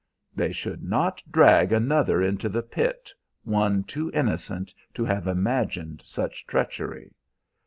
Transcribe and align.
"They 0.35 0.51
should 0.51 0.81
not 0.81 1.21
drag 1.29 1.71
another 1.71 2.23
into 2.23 2.49
the 2.49 2.63
pit, 2.63 3.11
one 3.43 3.83
too 3.83 4.09
innocent 4.15 4.73
to 4.95 5.05
have 5.05 5.27
imagined 5.27 6.01
such 6.03 6.47
treachery." 6.47 7.13